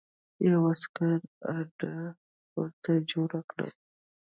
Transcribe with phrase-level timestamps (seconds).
[0.47, 1.17] یوه عسکري
[1.55, 1.93] اډه
[2.57, 3.67] ورته جوړه کړه.